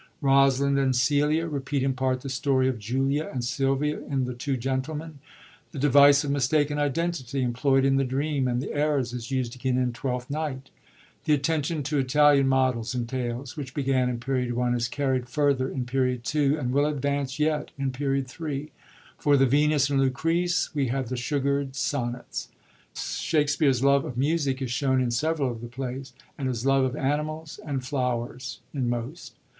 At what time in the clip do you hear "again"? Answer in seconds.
9.53-9.77